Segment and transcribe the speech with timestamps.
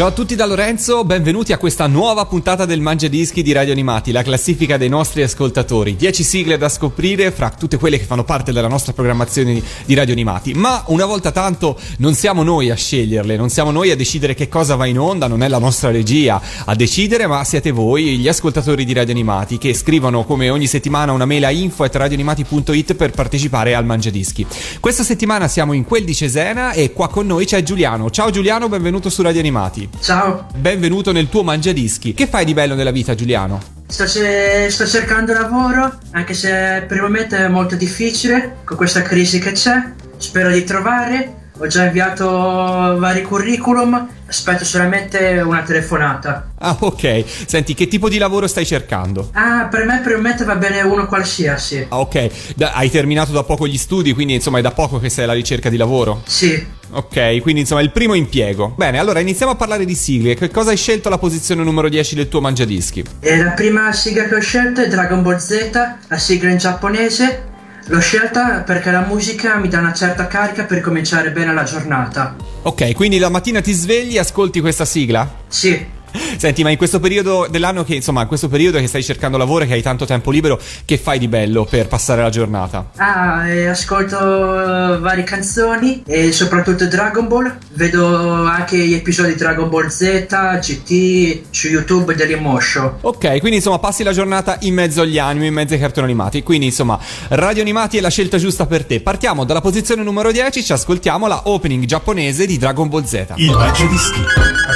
[0.00, 3.72] Ciao a tutti da Lorenzo, benvenuti a questa nuova puntata del Mangia Dischi di Radio
[3.72, 5.94] Animati, la classifica dei nostri ascoltatori.
[5.94, 10.14] 10 sigle da scoprire fra tutte quelle che fanno parte della nostra programmazione di Radio
[10.14, 10.54] Animati.
[10.54, 14.48] Ma una volta tanto non siamo noi a sceglierle, non siamo noi a decidere che
[14.48, 18.28] cosa va in onda, non è la nostra regia a decidere, ma siete voi, gli
[18.28, 23.74] ascoltatori di Radio Animati, che scrivono come ogni settimana una mail a info.radioanimati.it per partecipare
[23.74, 24.46] al Mangia Dischi.
[24.80, 28.08] Questa settimana siamo in quel di Cesena e qua con noi c'è Giuliano.
[28.08, 29.89] Ciao Giuliano, benvenuto su Radio Animati.
[30.00, 32.14] Ciao, Benvenuto nel tuo mangiadischi.
[32.14, 33.78] Che fai di bello nella vita, Giuliano?
[33.86, 39.02] sto, ce- sto cercando lavoro, anche se per il momento è molto difficile con questa
[39.02, 39.92] crisi che c'è.
[40.16, 41.34] Spero di trovare.
[41.62, 46.52] Ho già inviato vari curriculum, aspetto solamente una telefonata.
[46.58, 47.22] Ah, ok.
[47.46, 49.28] Senti, che tipo di lavoro stai cercando?
[49.34, 51.84] Ah, per me per il momento va bene uno qualsiasi.
[51.90, 52.54] Ah, ok.
[52.56, 55.34] Da- hai terminato da poco gli studi, quindi insomma è da poco che sei alla
[55.34, 56.22] ricerca di lavoro?
[56.26, 58.74] Sì, Ok, quindi insomma è il primo impiego.
[58.76, 60.34] Bene, allora iniziamo a parlare di sigle.
[60.34, 63.04] Che cosa hai scelto alla posizione numero 10 del tuo mangiadischi?
[63.20, 65.70] e la prima sigla che ho scelto è Dragon Ball Z,
[66.08, 67.49] la sigla in giapponese.
[67.86, 72.36] L'ho scelta perché la musica mi dà una certa carica per cominciare bene la giornata.
[72.62, 75.28] Ok, quindi la mattina ti svegli e ascolti questa sigla?
[75.48, 75.86] Sì,
[76.36, 79.64] Senti, ma in questo periodo dell'anno che, insomma, in questo periodo che stai cercando lavoro
[79.64, 82.90] e che hai tanto tempo libero, che fai di bello per passare la giornata?
[82.96, 87.58] Ah, e ascolto eh, varie canzoni e soprattutto Dragon Ball.
[87.72, 90.26] Vedo anche gli episodi di Dragon Ball Z,
[90.60, 92.98] GT su YouTube dell'Emotion.
[93.02, 96.42] Ok, quindi insomma passi la giornata in mezzo agli anime, in mezzo ai cartoni animati.
[96.42, 99.00] Quindi insomma, Radio Animati è la scelta giusta per te.
[99.00, 103.26] Partiamo dalla posizione numero 10, ci ascoltiamo la opening giapponese di Dragon Ball Z.
[103.36, 104.20] Il Mangiadischi.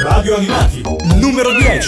[0.03, 0.81] Radio Animati.
[1.19, 1.79] Numero 10.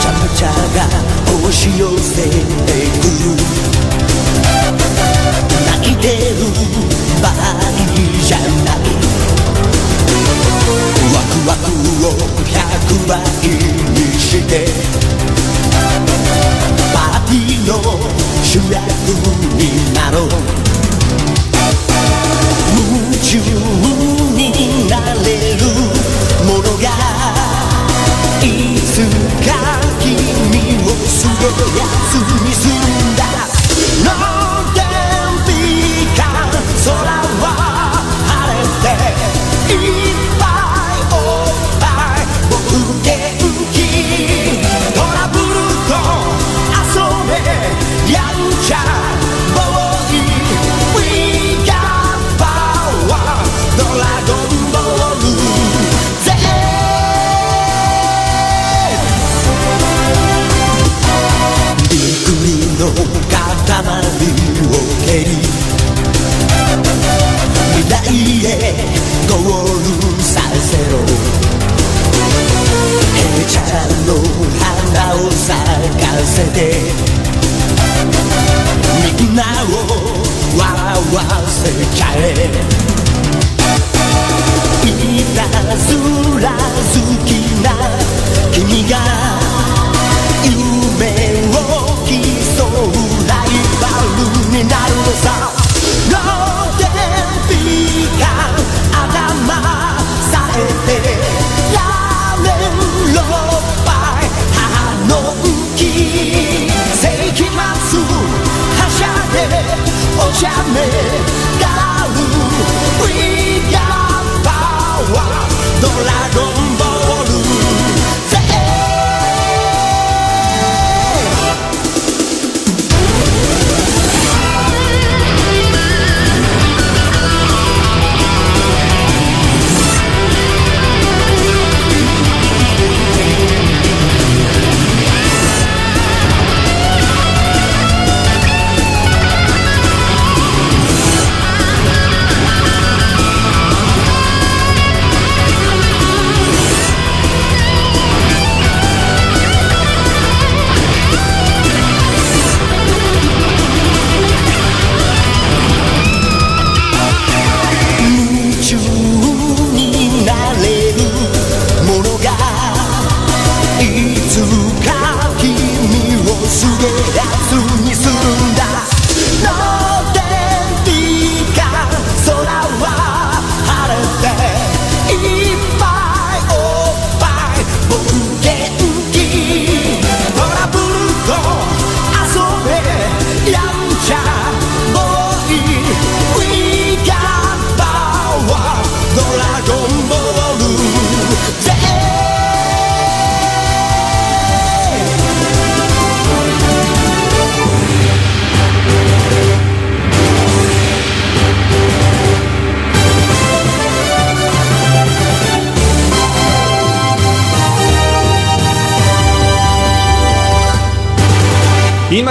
[0.00, 0.86] ちゃくちゃが
[1.38, 3.36] 押し寄せてくる
[5.80, 6.89] 泣いてる場合
[8.30, 8.46] じゃない
[11.14, 11.66] ワクワク
[12.06, 12.08] を
[12.44, 13.20] 100倍
[13.92, 15.09] にして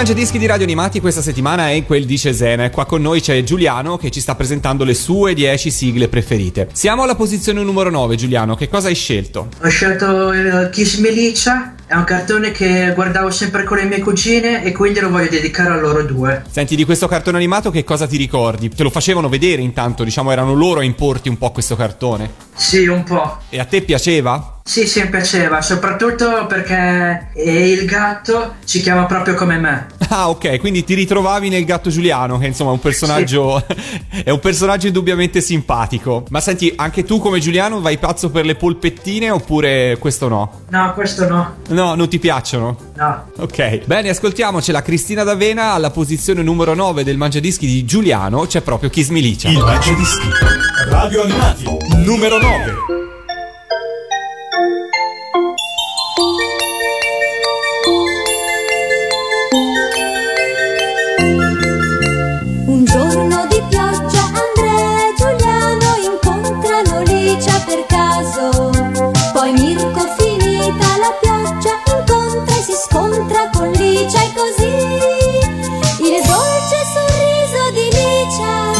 [0.01, 3.21] Il Mangiadischi di Radio Animati questa settimana è quel di Cesena e qua con noi
[3.21, 6.69] c'è Giuliano che ci sta presentando le sue 10 sigle preferite.
[6.73, 9.49] Siamo alla posizione numero 9, Giuliano, che cosa hai scelto?
[9.61, 14.63] Ho scelto il Kiss Milicia, è un cartone che guardavo sempre con le mie cugine
[14.63, 16.45] e quindi lo voglio dedicare a loro due.
[16.49, 18.69] Senti, di questo cartone animato che cosa ti ricordi?
[18.69, 22.27] Te lo facevano vedere intanto, diciamo erano loro a importi un po' questo cartone.
[22.55, 23.37] Sì, un po'.
[23.49, 24.60] E a te piaceva?
[24.63, 29.87] Sì, sì, mi piaceva, soprattutto perché il gatto ci chiama proprio come me.
[30.11, 33.63] Ah, ok, quindi ti ritrovavi nel gatto Giuliano, che insomma è un personaggio.
[34.25, 36.25] è un personaggio indubbiamente simpatico.
[36.31, 40.63] Ma senti, anche tu come Giuliano vai pazzo per le polpettine oppure questo no?
[40.67, 41.55] No, questo no.
[41.69, 42.77] No, non ti piacciono?
[42.97, 43.31] No.
[43.37, 48.59] Ok, bene, ascoltiamoci la Cristina D'Avena alla posizione numero 9 del Mangiadischi di Giuliano, c'è
[48.59, 49.47] proprio Kiss Milicia.
[49.47, 50.27] Il Mangiadischi.
[50.89, 51.63] Radio Animati.
[52.03, 53.00] Numero 9.
[74.51, 74.67] Così
[76.03, 78.71] il dolce sorriso di Licia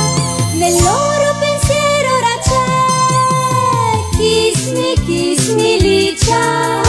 [0.56, 4.18] nel loro pensiero ora c'è.
[4.18, 6.82] Kiss me, kiss me Licia,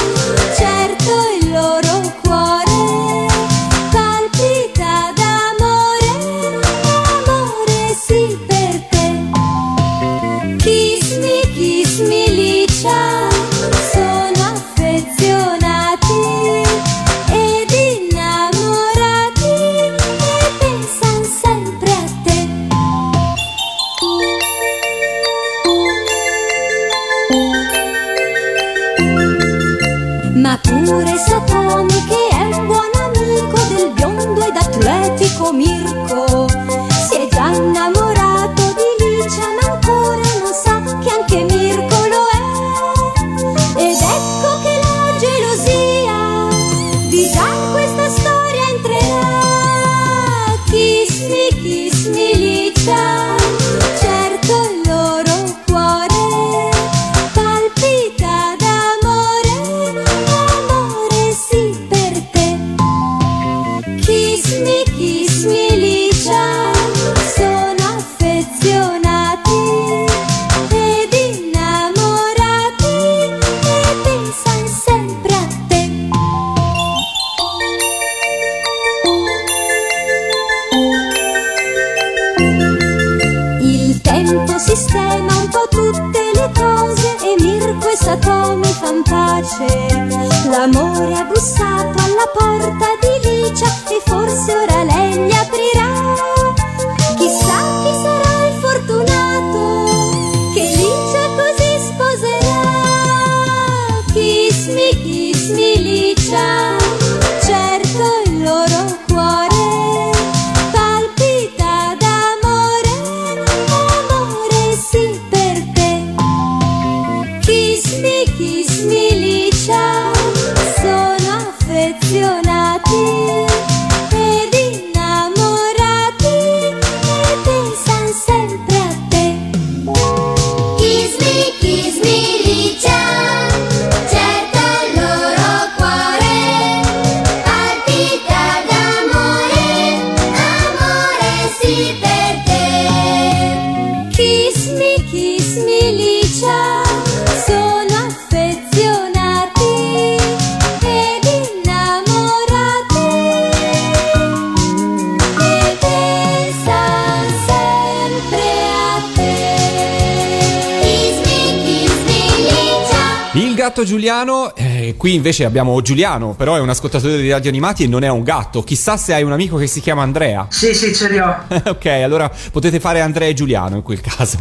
[164.03, 168.03] Giuliano, eh, qui invece abbiamo Giuliano, però è un ascoltatore di radio animati e non
[168.03, 168.65] è un gatto.
[168.65, 170.45] Chissà se hai un amico che si chiama Andrea.
[170.51, 171.45] Sì, sì, ce li ho.
[171.47, 174.39] ok, allora potete fare Andrea e Giuliano in quel caso.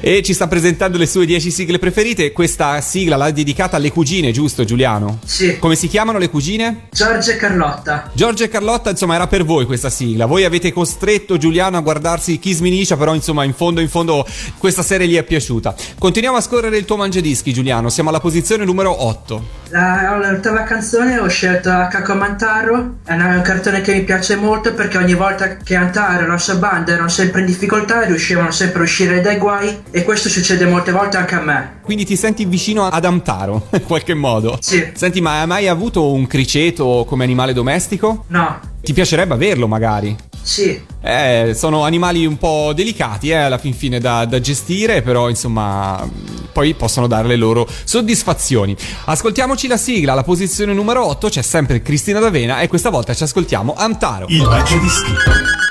[0.00, 2.32] E ci sta presentando le sue 10 sigle preferite.
[2.32, 5.20] Questa sigla l'ha dedicata alle cugine, giusto Giuliano?
[5.24, 5.58] Sì.
[5.58, 6.88] Come si chiamano le cugine?
[6.90, 8.10] Giorgio e Carlotta.
[8.12, 10.26] Giorgio e Carlotta, insomma, era per voi questa sigla.
[10.26, 14.26] Voi avete costretto Giuliano a guardarsi Kiss Minicia, però insomma, in fondo in fondo
[14.58, 15.74] questa serie gli è piaciuta.
[15.98, 17.88] Continuiamo a scorrere il tuo mangiadischi, Giuliano.
[17.88, 19.64] Siamo alla posizione numero 8.
[19.70, 24.96] La l'ottava canzone ho scelto Akako Mantaro, è un cartone che mi piace molto perché
[24.96, 28.82] ogni volta che Antaro e la sua banda erano sempre in difficoltà riuscivano sempre a
[28.84, 31.80] uscire dai guai e questo succede molte volte anche a me.
[31.82, 34.58] Quindi ti senti vicino ad Amtaro, in qualche modo.
[34.60, 34.90] Sì.
[34.94, 38.24] Senti, ma hai mai avuto un criceto come animale domestico?
[38.28, 40.16] No, Ti piacerebbe averlo, magari?
[40.46, 45.28] sì, Eh, sono animali un po' delicati, eh, alla fin fine da, da gestire, però
[45.28, 46.08] insomma,
[46.52, 48.76] poi possono dare le loro soddisfazioni.
[49.06, 53.24] Ascoltiamoci la sigla, alla posizione numero 8 c'è sempre Cristina D'Avena e questa volta ci
[53.24, 54.26] ascoltiamo Amtaro.
[54.28, 55.12] Il Mangiadischi.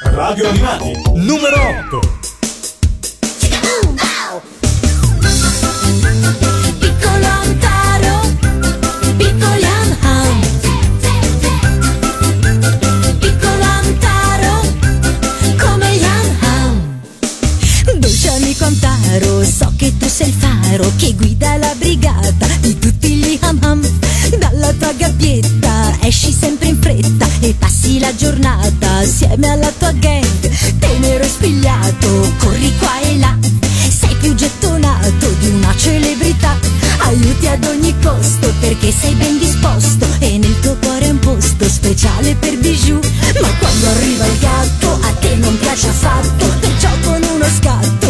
[0.04, 0.92] Radio Animati.
[1.14, 1.56] Numero
[1.88, 2.35] 8.
[20.16, 23.82] Sei il faro che guida la brigata di tutti gli ham ham.
[24.40, 30.26] Dalla tua gabbietta esci sempre in fretta e passi la giornata assieme alla tua gang.
[30.80, 33.38] Tenero e spigliato, corri qua e là.
[33.90, 36.58] Sei più gettonato di una celebrità.
[37.00, 41.68] Aiuti ad ogni costo perché sei ben disposto e nel tuo cuore è un posto
[41.68, 43.02] speciale per bijou.
[43.42, 48.05] Ma quando arriva il gatto a te non piace affatto, perciò con uno scatto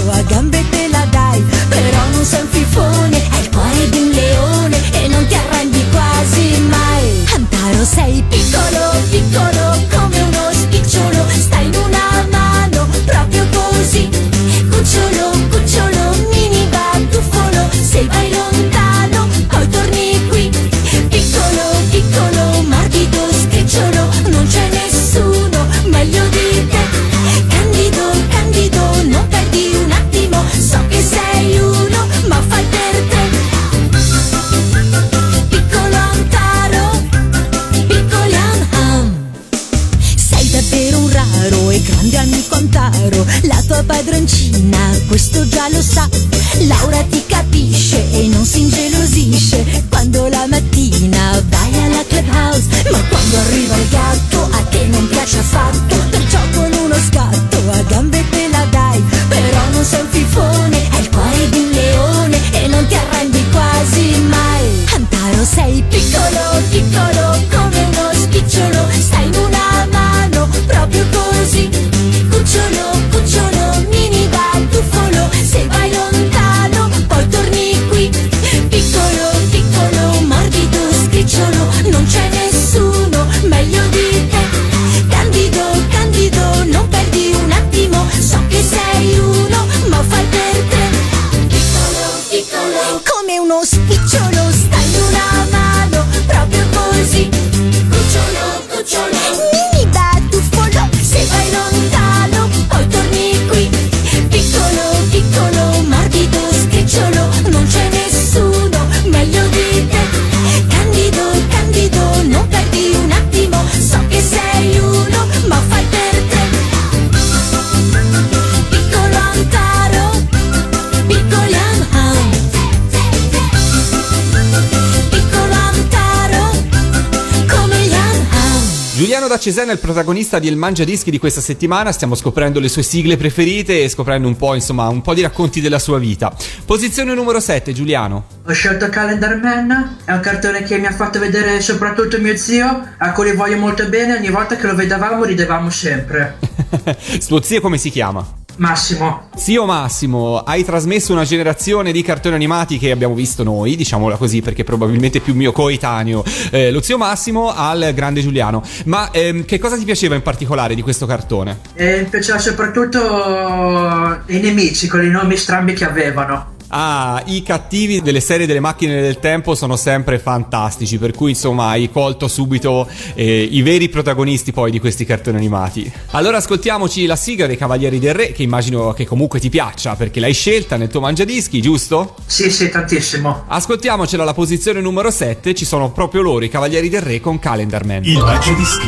[129.45, 132.81] Cesena è il protagonista di Il Mangia Dischi di questa settimana, stiamo scoprendo le sue
[132.81, 136.35] sigle preferite e scoprendo un po', insomma, un po' di racconti della sua vita.
[136.65, 138.25] Posizione numero 7, Giuliano.
[138.43, 142.87] Ho scelto Calendar Man, è un cartone che mi ha fatto vedere soprattutto mio zio,
[142.97, 146.39] a cui voglio molto bene, ogni volta che lo vedevamo ridevamo sempre.
[147.21, 148.44] Suo zio come si chiama?
[148.57, 154.15] Massimo, Zio Massimo, hai trasmesso una generazione di cartoni animati che abbiamo visto noi, diciamola
[154.15, 158.63] così perché probabilmente più mio coetaneo, eh, lo zio Massimo al grande Giuliano.
[158.85, 161.59] Ma ehm, che cosa ti piaceva in particolare di questo cartone?
[161.73, 166.54] e mi piaceva soprattutto i nemici con i nomi strambi che avevano.
[166.77, 171.69] Ah, i cattivi delle serie delle macchine del tempo sono sempre fantastici, per cui insomma
[171.69, 175.89] hai colto subito eh, i veri protagonisti poi di questi cartoni animati.
[176.11, 180.19] Allora ascoltiamoci la sigla dei Cavalieri del Re, che immagino che comunque ti piaccia perché
[180.19, 182.15] l'hai scelta nel tuo mangiadischi, giusto?
[182.25, 183.45] Sì, sì, tantissimo.
[183.47, 187.85] Ascoltiamocela alla posizione numero 7, ci sono proprio loro, i Cavalieri del Re con Calendar
[187.85, 188.03] Man.
[188.03, 188.87] Il Mangiadischi.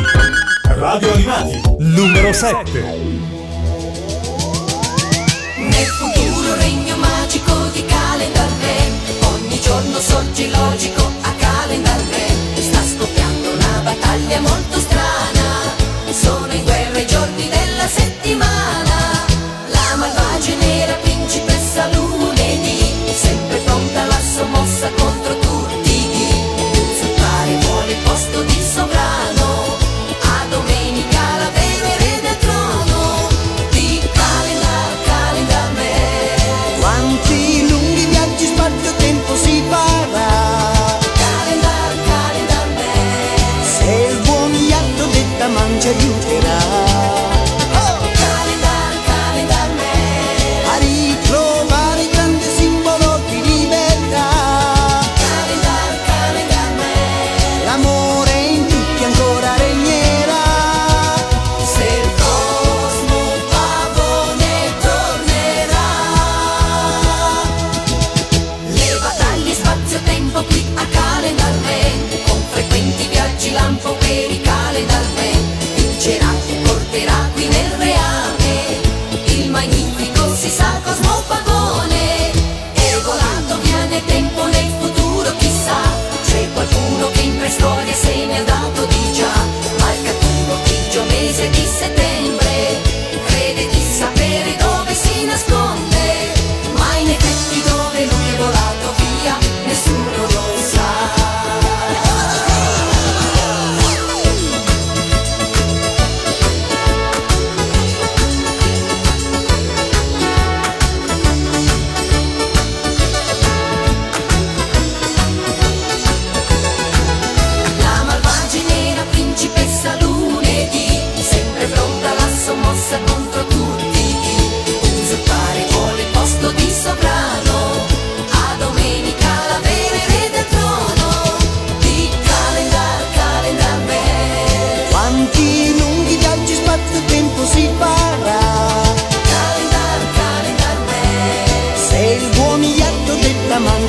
[0.64, 1.60] Radio Animati.
[1.78, 3.37] Numero 7.
[9.68, 15.74] Giorno sorge logico a Calendar Re Sta scoppiando una battaglia molto strana.
[16.10, 19.26] Sono in guerra i giorni della settimana.
[19.68, 20.94] La malvagia nera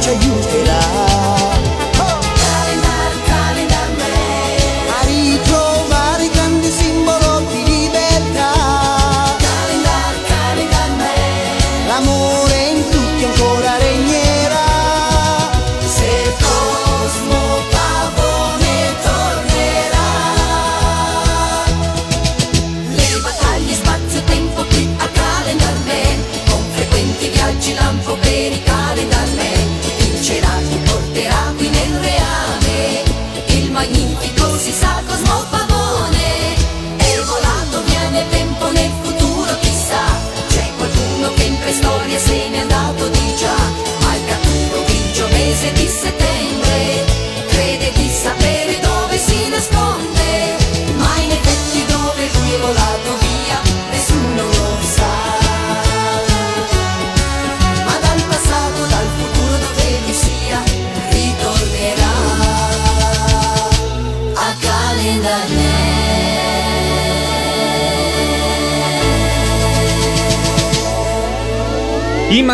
[0.01, 0.68] future you can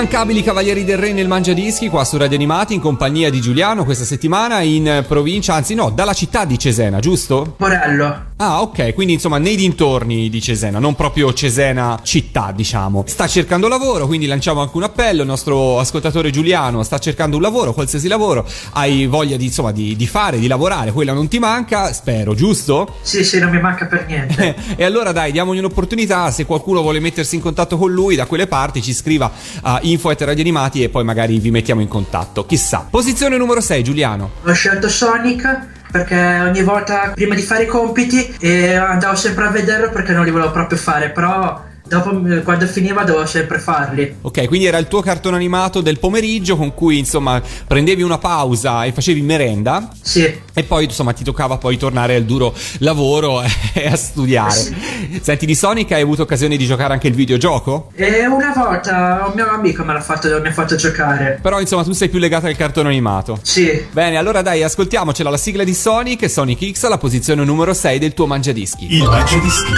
[0.05, 4.05] Immancabili Cavalieri del Re nel Mangiadischi qua su Radio Animati in compagnia di Giuliano questa
[4.05, 7.55] settimana in provincia, anzi no, dalla città di Cesena, giusto?
[7.57, 8.33] Morello.
[8.37, 13.05] Ah, ok, quindi insomma nei dintorni di Cesena, non proprio Cesena città, diciamo.
[13.07, 15.21] Sta cercando lavoro, quindi lanciamo anche un appello.
[15.21, 18.45] Il nostro ascoltatore Giuliano sta cercando un lavoro, qualsiasi lavoro.
[18.73, 22.97] Hai voglia di, insomma, di, di fare, di lavorare, quella non ti manca, spero, giusto?
[23.03, 24.53] Sì, sì, non mi manca per niente.
[24.75, 26.29] e allora dai, diamogli un'opportunità.
[26.29, 30.09] Se qualcuno vuole mettersi in contatto con lui da quelle parti, ci scriva a info
[30.09, 32.45] Animati e poi magari vi mettiamo in contatto.
[32.45, 32.85] Chissà.
[32.89, 34.31] Posizione numero 6, Giuliano.
[34.43, 39.49] Ho scelto Sonic perché ogni volta prima di fare i compiti eh, andavo sempre a
[39.49, 44.15] vederlo perché non li volevo proprio fare, però dopo eh, quando finiva dovevo sempre farli.
[44.21, 48.83] Ok, quindi era il tuo cartone animato del pomeriggio con cui insomma prendevi una pausa
[48.85, 50.41] e facevi merenda Sì.
[50.53, 53.41] e poi insomma ti toccava poi tornare al duro lavoro
[53.73, 54.75] e a studiare.
[55.21, 57.91] Senti, di Sonic hai avuto occasione di giocare anche il videogioco?
[57.95, 61.39] E una volta un mio amico me l'ha fatto, mi ha fatto giocare.
[61.41, 63.39] Però insomma tu sei più legato al cartone animato.
[63.41, 63.85] Sì.
[63.91, 68.13] Bene, allora dai, ascoltiamocela la sigla di Sonic, Sonic X, alla posizione numero 6 del
[68.13, 68.87] tuo mangiadischi.
[68.95, 69.71] Il Mangiadischi.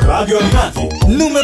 [0.00, 0.86] Radio Animati.
[1.06, 1.43] Numero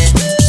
[0.00, 0.39] it.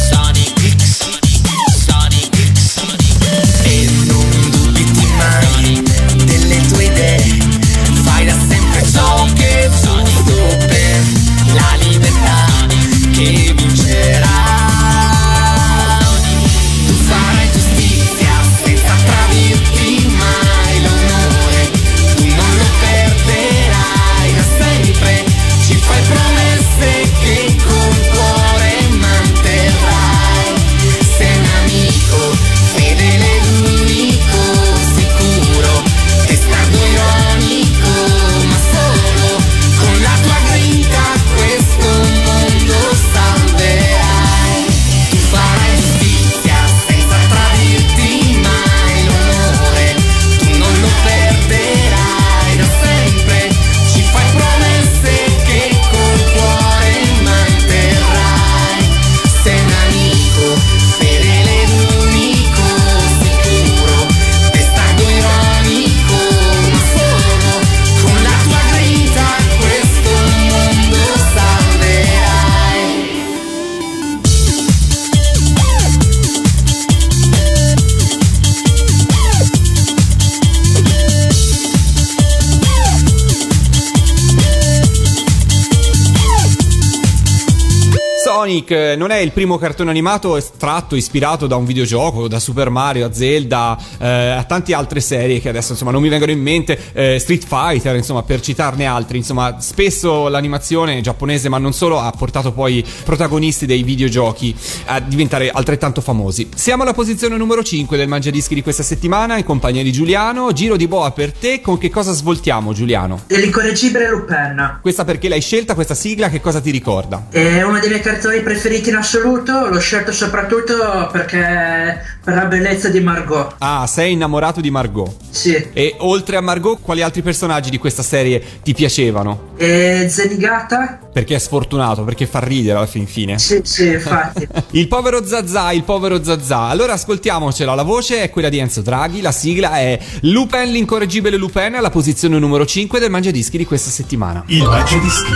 [88.42, 92.70] Sonic eh, non è il primo cartone animato estratto, ispirato da un videogioco, da Super
[92.70, 96.40] Mario a Zelda, eh, a tante altre serie che adesso insomma non mi vengono in
[96.40, 102.00] mente, eh, Street Fighter, insomma per citarne altri, insomma spesso l'animazione giapponese ma non solo
[102.00, 104.52] ha portato poi protagonisti dei videogiochi
[104.86, 106.48] a diventare altrettanto famosi.
[106.52, 110.76] Siamo alla posizione numero 5 del Mangiadischi di questa settimana in compagnia di Giuliano, giro
[110.76, 113.22] di boa per te, con che cosa svoltiamo Giuliano?
[113.28, 114.78] L'incorreggibile Lupin.
[114.82, 117.26] Questa perché l'hai scelta questa sigla, che cosa ti ricorda?
[117.30, 122.88] È uno dei miei cartoni preferiti in assoluto, l'ho scelto soprattutto perché per la bellezza
[122.88, 123.56] di Margot.
[123.58, 125.14] Ah, sei innamorato di Margot.
[125.30, 125.70] Sì.
[125.72, 129.50] E oltre a Margot, quali altri personaggi di questa serie ti piacevano?
[129.56, 131.00] E Zenigata?
[131.12, 133.38] Perché è sfortunato, perché fa ridere alla fin fine.
[133.38, 134.46] Sì, sì, infatti.
[134.72, 136.68] Il povero Zazà, il povero Zazà.
[136.68, 141.74] Allora ascoltiamocela, la voce è quella di Enzo Draghi, la sigla è Lupin, l'incorreggibile Lupin,
[141.74, 144.42] alla posizione numero 5 del Mangiadischi di questa settimana.
[144.46, 145.32] Il Mangiadischi.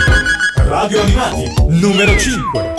[0.55, 1.53] Radio Animati.
[1.67, 2.76] Numero 5.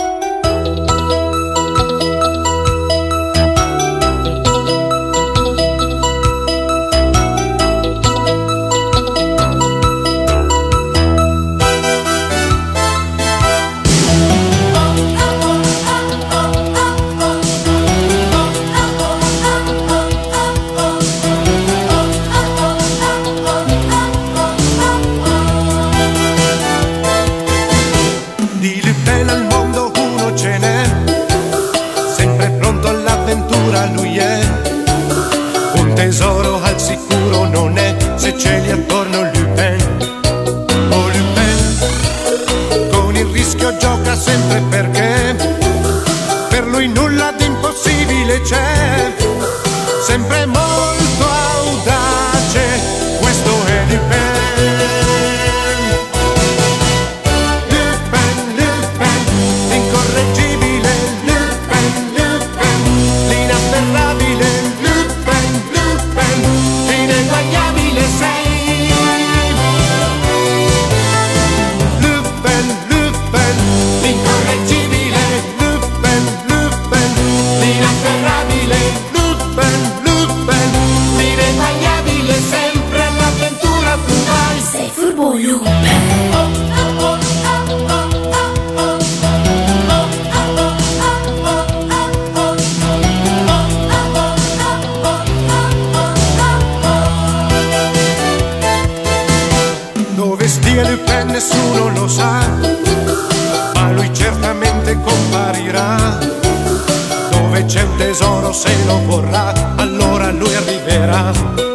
[107.69, 111.68] C'è un tesoro se lo vorrà, allora lui arriverà.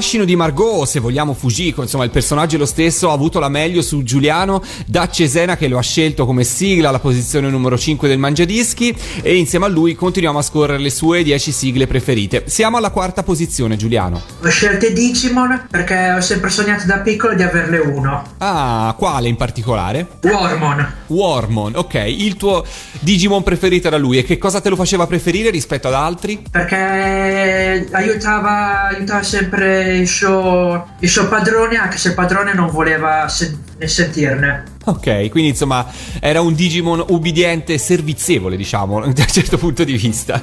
[0.00, 3.50] Fascino di Margot, se vogliamo Fujiko, insomma il personaggio è lo stesso, ha avuto la
[3.50, 8.08] meglio su Giuliano da Cesena che lo ha scelto come sigla alla posizione numero 5
[8.08, 12.44] del Mangiadischi e insieme a lui continuiamo a scorrere le sue 10 sigle preferite.
[12.46, 14.22] Siamo alla quarta posizione Giuliano.
[14.42, 18.24] Ho scelto Digimon perché ho sempre sognato da piccolo di averne uno.
[18.38, 20.06] Ah, quale in particolare?
[20.22, 20.92] Warmon.
[21.08, 22.64] Warmon, ok, il tuo
[23.00, 26.42] Digimon preferito era lui e che cosa te lo faceva preferire rispetto ad altri?
[26.50, 33.28] Perché aiutava, aiutava sempre il suo, il suo padrone, anche se il padrone non voleva
[33.28, 34.64] sen- ne sentirne.
[34.86, 35.86] Ok, quindi insomma
[36.20, 40.42] era un Digimon ubbidiente e servizievole, diciamo, da un certo punto di vista.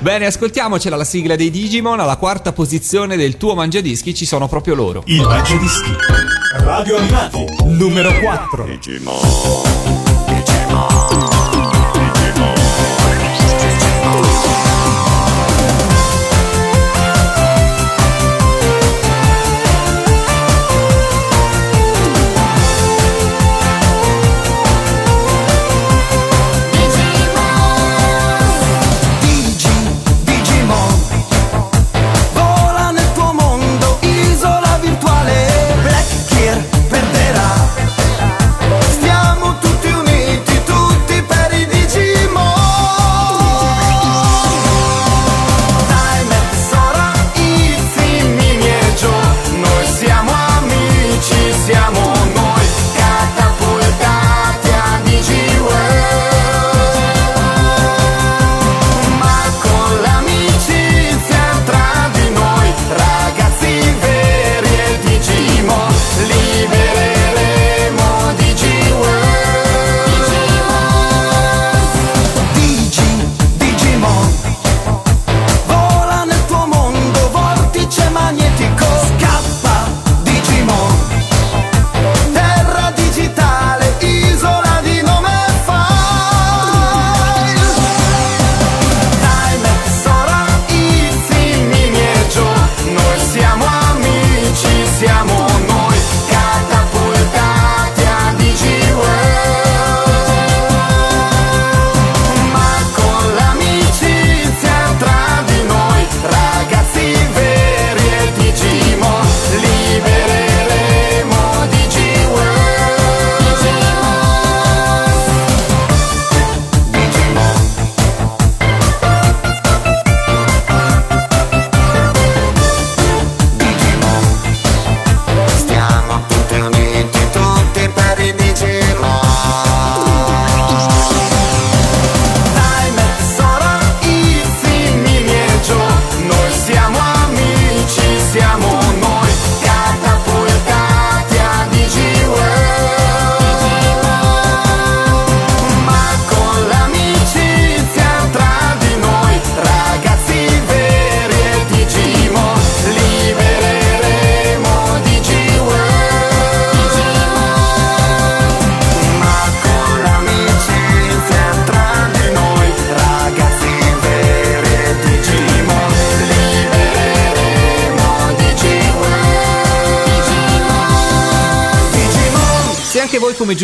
[0.00, 4.74] Bene, ascoltiamocela la sigla dei Digimon, alla quarta posizione del tuo mangiadischi ci sono proprio
[4.74, 5.02] loro.
[5.06, 5.90] Il Mangiadischi.
[6.56, 7.44] Radio Animati.
[7.64, 8.64] Numero 4.
[8.64, 9.00] Digi,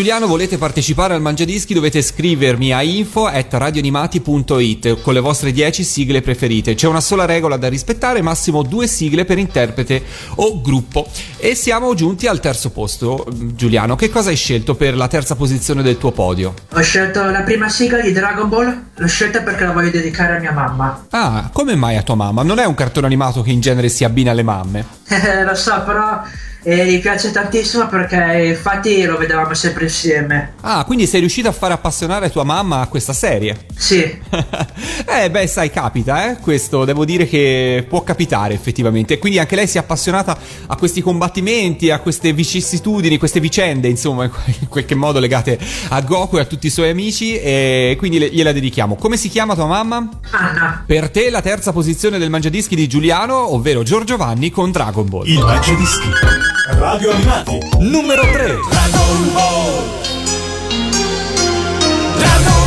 [0.05, 5.83] Giuliano volete partecipare al Mangiadischi dovete scrivermi a info at radioanimati.it con le vostre 10
[5.83, 6.75] sigle preferite.
[6.75, 10.03] C'è una sola regola da rispettare, massimo due sigle per interprete
[10.35, 11.09] o gruppo.
[11.39, 13.27] E siamo giunti al terzo posto.
[13.33, 16.53] Giuliano, che cosa hai scelto per la terza posizione del tuo podio?
[16.75, 20.39] Ho scelto la prima sigla di Dragon Ball, l'ho scelta perché la voglio dedicare a
[20.39, 21.07] mia mamma.
[21.09, 22.43] Ah, come mai a tua mamma?
[22.43, 24.85] Non è un cartone animato che in genere si abbina alle mamme.
[25.09, 26.21] Eh, lo so, però
[26.65, 30.55] eh, gli piace tantissimo perché infatti lo vedevamo sempre insieme.
[30.63, 33.67] Ah, quindi sei riuscito a far appassionare tua mamma a questa serie?
[33.77, 34.03] Sì,
[35.07, 36.37] eh, beh, sai, capita, eh?
[36.41, 39.19] Questo devo dire che può capitare effettivamente.
[39.19, 44.25] Quindi anche lei si è appassionata a questi combattimenti, a queste vicissitudini, queste vicende, insomma,
[44.25, 47.39] in qualche modo legate a Goku e a tutti i suoi amici.
[47.39, 48.97] E quindi le- gliela dedichiamo.
[48.97, 50.09] Come si chiama tua mamma?
[50.31, 50.83] Anna.
[50.87, 55.27] Per te la terza posizione del mangiadischi di Giuliano, ovvero Giorgio Vanni con Dragon Ball.
[55.27, 56.54] Il Mangiadischi.
[56.67, 57.59] Radio Animati.
[57.79, 58.59] Numero 3.
[58.71, 59.83] Dragon Ball
[62.17, 62.64] Dragon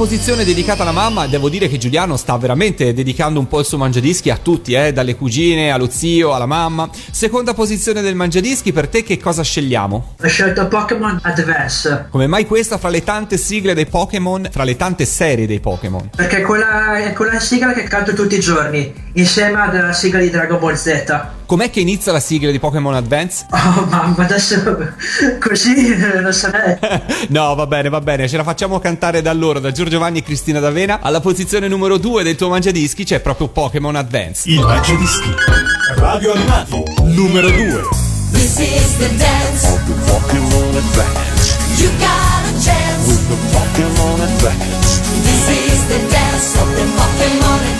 [0.00, 3.76] posizione dedicata alla mamma, devo dire che Giuliano sta veramente dedicando un po' il suo
[3.76, 6.88] mangiadischi a tutti, eh, dalle cugine allo zio alla mamma.
[7.10, 10.14] Seconda posizione del mangiadischi, per te che cosa scegliamo?
[10.18, 14.74] Ho scelto Pokémon Advance Come mai questa fra le tante sigle dei Pokémon, fra le
[14.74, 16.08] tante serie dei Pokémon?
[16.16, 20.58] perché quella è quella sigla che canto tutti i giorni insieme alla sigla di Dragon
[20.58, 21.26] Ball Z.
[21.46, 23.46] Com'è che inizia la sigla di Pokémon Advance?
[23.80, 24.56] Oh mamma, adesso
[25.38, 26.76] così eh, non saprei.
[27.28, 30.22] no, va bene, va bene, ce la facciamo cantare da loro, da Giorgio Vanni e
[30.22, 31.00] Cristina D'Avena.
[31.00, 34.48] Alla posizione numero 2 del tuo mangiadischi c'è proprio Pokémon Advance.
[34.48, 35.34] Il Mangiadischi.
[35.96, 36.82] Radio Animati.
[37.02, 37.82] Numero 2.
[38.32, 39.68] This is the dance.
[41.76, 43.06] You got a chance.
[45.22, 47.79] This is the dance of the Pokemon Advance.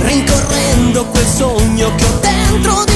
[0.00, 2.87] rincorrendo quel sogno che ho dentro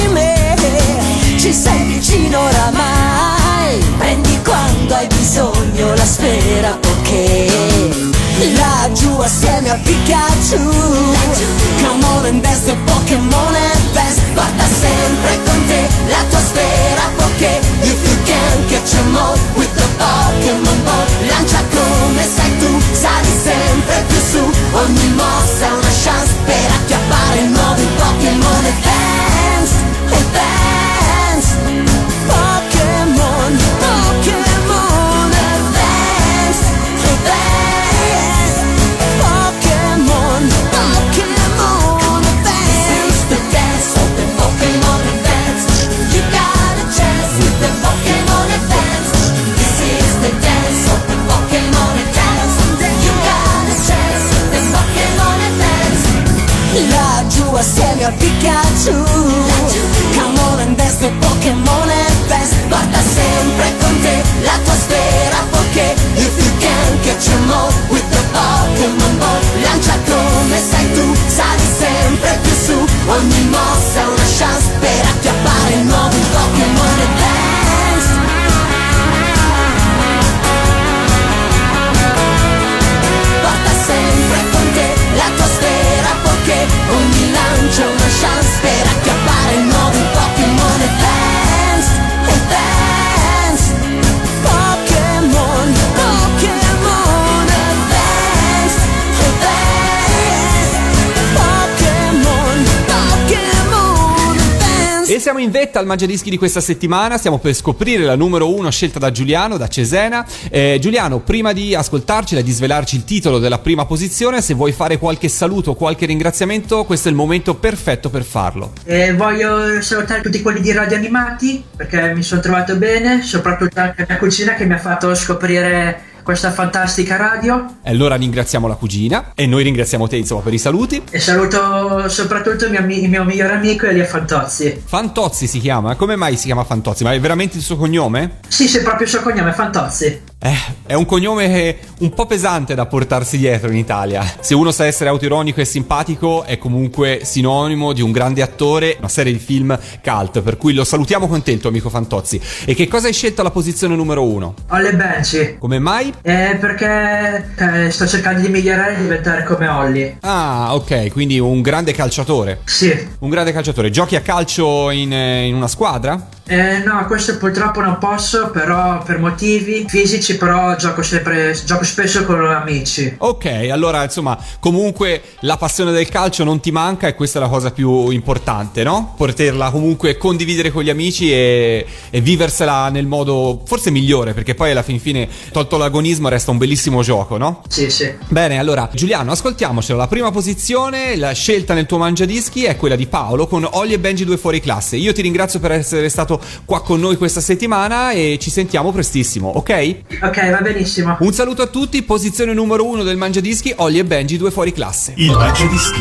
[105.33, 108.99] siamo in vetta al Mangiadischi di questa settimana, stiamo per scoprire la numero uno scelta
[108.99, 110.23] da Giuliano, da Cesena.
[110.51, 114.73] Eh, Giuliano, prima di ascoltarcela e di svelarci il titolo della prima posizione, se vuoi
[114.73, 118.73] fare qualche saluto o qualche ringraziamento, questo è il momento perfetto per farlo.
[118.83, 124.05] E voglio salutare tutti quelli di Radio Animati perché mi sono trovato bene, soprattutto anche
[124.07, 127.77] la cucina che mi ha fatto scoprire questa fantastica radio.
[127.83, 131.03] E allora ringraziamo la cugina e noi ringraziamo te insomma per i saluti.
[131.09, 134.81] E saluto soprattutto il mio, il mio migliore amico Elia Fantozzi.
[134.85, 137.03] Fantozzi si chiama, come mai si chiama Fantozzi?
[137.03, 138.39] Ma è veramente il suo cognome?
[138.47, 140.21] Sì, sì, proprio il suo cognome Fantozzi.
[140.45, 140.53] Eh,
[140.87, 144.21] è un cognome che- un po' pesante da portarsi dietro in Italia.
[144.41, 149.07] Se uno sa essere autoironico e simpatico, è comunque sinonimo di un grande attore, una
[149.07, 150.41] serie di film cult.
[150.41, 152.41] Per cui lo salutiamo con te, il tuo amico Fantozzi.
[152.65, 154.53] E che cosa hai scelto alla posizione numero uno?
[154.71, 155.55] Olle Benci.
[155.59, 156.13] Come mai?
[156.21, 160.17] Eh, perché eh, sto cercando di migliorare e diventare come Olli.
[160.23, 162.59] Ah, ok, quindi un grande calciatore.
[162.65, 162.93] Sì.
[163.19, 163.89] Un grande calciatore.
[163.91, 166.32] Giochi a calcio in, eh, in una squadra?
[166.45, 172.25] Eh, no, questo purtroppo non posso, però per motivi fisici, però gioco sempre, gioco spesso
[172.25, 173.15] con amici.
[173.19, 177.47] Ok, allora insomma, comunque la passione del calcio non ti manca e questa è la
[177.47, 179.13] cosa più importante, no?
[179.15, 184.71] Poterla comunque condividere con gli amici e, e viversela nel modo forse migliore, perché poi
[184.71, 187.61] alla fin fine, tolto l'agonismo, resta un bellissimo gioco, no?
[187.69, 188.11] Sì, sì.
[188.27, 189.97] Bene, allora Giuliano, ascoltiamocelo.
[189.97, 193.99] La prima posizione, la scelta nel tuo mangiadischi è quella di Paolo con Olli e
[193.99, 194.97] Benji due fuori classe.
[194.97, 196.32] Io ti ringrazio per essere stato
[196.65, 199.95] qua con noi questa settimana e ci sentiamo prestissimo, ok?
[200.21, 201.17] Ok, va benissimo.
[201.19, 205.13] Un saluto a tutti, posizione numero uno del mangiadischi, Olli e Benji due fuori classe.
[205.17, 205.99] Il Mangiadischi.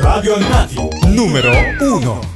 [0.00, 0.74] Radio Animati.
[1.06, 1.50] Numero
[1.80, 2.35] 1.